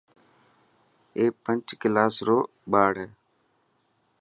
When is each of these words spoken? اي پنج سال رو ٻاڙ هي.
اي 1.17 1.23
پنج 1.43 1.59
سال 1.69 2.13
رو 2.27 2.37
ٻاڙ 2.71 2.93
هي. 3.01 3.07